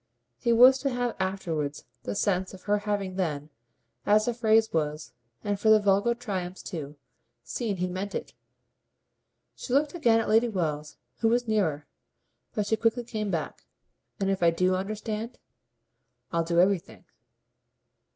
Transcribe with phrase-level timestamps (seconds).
[0.39, 3.51] He was to have afterwards the sense of her having then,
[4.03, 6.97] as the phrase was and for vulgar triumphs too
[7.43, 8.33] seen he meant it.
[9.55, 11.85] She looked again at Lady Wells, who was nearer,
[12.55, 13.67] but she quickly came back.
[14.19, 15.37] "And if I do understand?"
[16.31, 17.05] "I'll do everything."